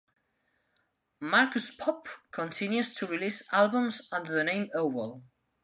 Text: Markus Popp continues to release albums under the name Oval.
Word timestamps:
Markus 1.19 1.75
Popp 1.77 2.07
continues 2.31 2.95
to 2.95 3.05
release 3.05 3.47
albums 3.53 4.09
under 4.11 4.33
the 4.33 4.43
name 4.43 4.67
Oval. 4.73 5.21